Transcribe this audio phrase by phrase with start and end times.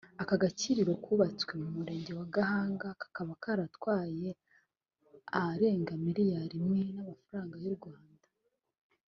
[0.21, 4.29] Aka gakiriro kubatswe mu Murenge wa Gahanga kakaba karatwaye
[5.43, 8.27] arenga miliyari imwe y’amafaranga y’u Rwanda